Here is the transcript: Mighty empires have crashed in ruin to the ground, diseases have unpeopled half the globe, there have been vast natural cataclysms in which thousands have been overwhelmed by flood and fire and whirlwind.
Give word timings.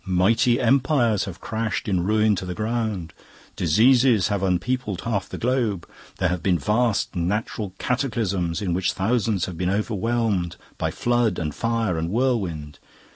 Mighty 0.03 0.59
empires 0.59 1.25
have 1.25 1.39
crashed 1.39 1.87
in 1.87 2.03
ruin 2.03 2.35
to 2.37 2.43
the 2.43 2.55
ground, 2.55 3.13
diseases 3.55 4.29
have 4.29 4.41
unpeopled 4.41 5.01
half 5.01 5.29
the 5.29 5.37
globe, 5.37 5.87
there 6.17 6.29
have 6.29 6.41
been 6.41 6.57
vast 6.57 7.15
natural 7.15 7.75
cataclysms 7.77 8.63
in 8.63 8.73
which 8.73 8.93
thousands 8.93 9.45
have 9.45 9.59
been 9.59 9.69
overwhelmed 9.69 10.55
by 10.79 10.89
flood 10.89 11.37
and 11.37 11.53
fire 11.53 11.99
and 11.99 12.09
whirlwind. 12.09 12.79